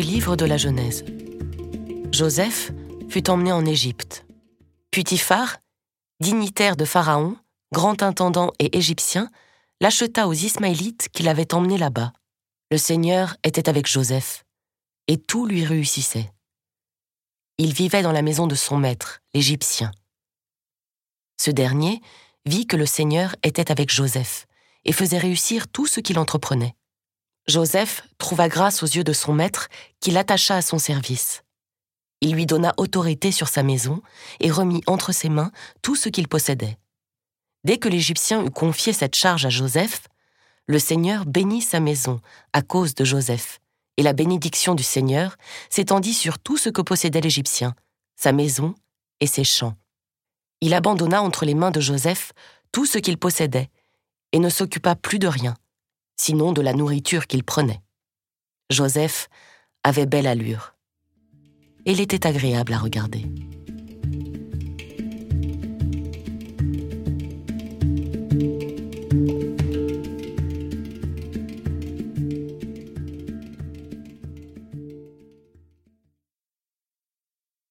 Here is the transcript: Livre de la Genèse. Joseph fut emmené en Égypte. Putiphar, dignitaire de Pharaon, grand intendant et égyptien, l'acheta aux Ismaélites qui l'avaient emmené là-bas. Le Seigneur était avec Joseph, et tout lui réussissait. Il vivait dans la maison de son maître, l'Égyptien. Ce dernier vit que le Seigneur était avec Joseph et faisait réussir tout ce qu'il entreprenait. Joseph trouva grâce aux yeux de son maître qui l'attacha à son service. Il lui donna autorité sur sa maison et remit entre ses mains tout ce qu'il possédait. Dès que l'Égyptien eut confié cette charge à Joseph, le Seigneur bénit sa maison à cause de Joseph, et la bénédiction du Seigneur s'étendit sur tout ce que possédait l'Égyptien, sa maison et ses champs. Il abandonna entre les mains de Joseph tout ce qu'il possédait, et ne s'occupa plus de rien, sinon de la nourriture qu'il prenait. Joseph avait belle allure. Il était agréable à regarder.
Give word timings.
Livre 0.00 0.36
de 0.36 0.44
la 0.44 0.56
Genèse. 0.56 1.04
Joseph 2.12 2.72
fut 3.08 3.28
emmené 3.30 3.52
en 3.52 3.64
Égypte. 3.64 4.26
Putiphar, 4.90 5.58
dignitaire 6.20 6.76
de 6.76 6.84
Pharaon, 6.84 7.36
grand 7.72 8.02
intendant 8.02 8.52
et 8.58 8.76
égyptien, 8.76 9.30
l'acheta 9.80 10.28
aux 10.28 10.32
Ismaélites 10.32 11.08
qui 11.12 11.22
l'avaient 11.22 11.54
emmené 11.54 11.78
là-bas. 11.78 12.12
Le 12.70 12.78
Seigneur 12.78 13.36
était 13.44 13.68
avec 13.68 13.86
Joseph, 13.86 14.44
et 15.08 15.18
tout 15.18 15.46
lui 15.46 15.64
réussissait. 15.64 16.30
Il 17.58 17.72
vivait 17.72 18.02
dans 18.02 18.12
la 18.12 18.22
maison 18.22 18.46
de 18.46 18.54
son 18.54 18.76
maître, 18.76 19.20
l'Égyptien. 19.32 19.90
Ce 21.40 21.50
dernier 21.50 22.00
vit 22.46 22.66
que 22.66 22.76
le 22.76 22.86
Seigneur 22.86 23.36
était 23.42 23.70
avec 23.70 23.90
Joseph 23.92 24.46
et 24.84 24.92
faisait 24.92 25.18
réussir 25.18 25.68
tout 25.68 25.86
ce 25.86 26.00
qu'il 26.00 26.18
entreprenait. 26.18 26.74
Joseph 27.46 28.02
trouva 28.16 28.48
grâce 28.48 28.82
aux 28.82 28.86
yeux 28.86 29.04
de 29.04 29.12
son 29.12 29.34
maître 29.34 29.68
qui 30.00 30.10
l'attacha 30.10 30.56
à 30.56 30.62
son 30.62 30.78
service. 30.78 31.42
Il 32.20 32.32
lui 32.32 32.46
donna 32.46 32.72
autorité 32.78 33.32
sur 33.32 33.48
sa 33.48 33.62
maison 33.62 34.00
et 34.40 34.50
remit 34.50 34.82
entre 34.86 35.12
ses 35.12 35.28
mains 35.28 35.52
tout 35.82 35.94
ce 35.94 36.08
qu'il 36.08 36.26
possédait. 36.26 36.78
Dès 37.64 37.76
que 37.78 37.88
l'Égyptien 37.88 38.44
eut 38.44 38.50
confié 38.50 38.92
cette 38.94 39.14
charge 39.14 39.44
à 39.44 39.50
Joseph, 39.50 40.08
le 40.66 40.78
Seigneur 40.78 41.26
bénit 41.26 41.60
sa 41.60 41.80
maison 41.80 42.20
à 42.54 42.62
cause 42.62 42.94
de 42.94 43.04
Joseph, 43.04 43.60
et 43.98 44.02
la 44.02 44.14
bénédiction 44.14 44.74
du 44.74 44.82
Seigneur 44.82 45.36
s'étendit 45.68 46.14
sur 46.14 46.38
tout 46.38 46.56
ce 46.56 46.70
que 46.70 46.80
possédait 46.80 47.20
l'Égyptien, 47.20 47.74
sa 48.16 48.32
maison 48.32 48.74
et 49.20 49.26
ses 49.26 49.44
champs. 49.44 49.76
Il 50.62 50.72
abandonna 50.72 51.22
entre 51.22 51.44
les 51.44 51.54
mains 51.54 51.70
de 51.70 51.80
Joseph 51.80 52.32
tout 52.72 52.86
ce 52.86 52.96
qu'il 52.96 53.18
possédait, 53.18 53.68
et 54.32 54.38
ne 54.38 54.48
s'occupa 54.48 54.96
plus 54.96 55.18
de 55.18 55.28
rien, 55.28 55.54
sinon 56.16 56.52
de 56.52 56.62
la 56.62 56.72
nourriture 56.72 57.26
qu'il 57.26 57.44
prenait. 57.44 57.80
Joseph 58.70 59.28
avait 59.82 60.06
belle 60.06 60.26
allure. 60.26 60.74
Il 61.86 62.00
était 62.00 62.26
agréable 62.26 62.72
à 62.72 62.78
regarder. 62.78 63.26